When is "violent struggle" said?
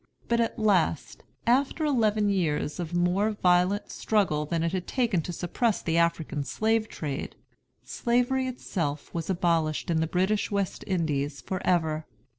3.33-4.47